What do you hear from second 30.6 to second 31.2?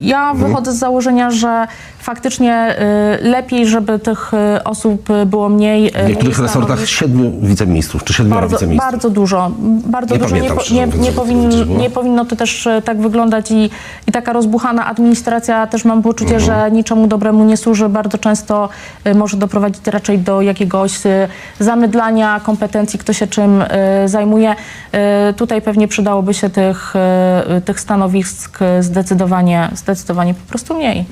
mniej.